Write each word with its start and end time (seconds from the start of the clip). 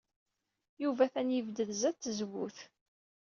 Yuba 0.83 1.01
atan 1.05 1.33
yebded 1.35 1.69
sdat 1.79 1.97
tzewwut. 2.01 2.57